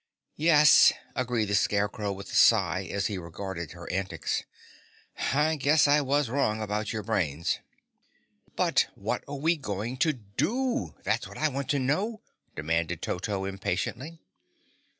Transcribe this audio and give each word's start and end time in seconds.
"Yes," 0.37 0.93
agreed 1.15 1.45
the 1.45 1.53
Scarecrow 1.53 2.11
with 2.11 2.31
a 2.31 2.35
sigh 2.35 2.89
as 2.91 3.05
he 3.05 3.19
regarded 3.19 3.73
her 3.73 3.87
antics, 3.91 4.43
"I 5.31 5.57
guess 5.57 5.87
I 5.87 6.01
was 6.01 6.27
wrong 6.27 6.59
about 6.59 6.91
your 6.91 7.03
brains." 7.03 7.59
"But 8.55 8.87
what 8.95 9.23
are 9.27 9.35
we 9.35 9.55
going 9.57 9.97
to 9.97 10.13
do? 10.13 10.95
That's 11.03 11.27
what 11.27 11.37
I 11.37 11.49
want 11.49 11.69
to 11.69 11.77
know," 11.77 12.21
demanded 12.55 13.03
Toto 13.03 13.45
impatiently. 13.45 14.19